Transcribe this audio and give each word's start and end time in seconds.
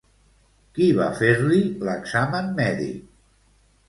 Qui 0.77 0.85
va 0.99 1.09
fer-li 1.19 1.59
l'examen 1.89 2.49
mèdic? 2.61 3.05